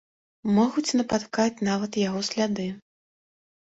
Могуць 0.55 0.93
напаткаць 1.01 1.63
нават 1.71 2.03
яго 2.07 2.27
сляды. 2.35 2.69